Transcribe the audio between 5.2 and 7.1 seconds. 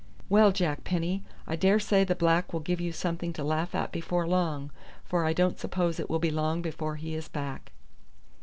I don't suppose it will be long before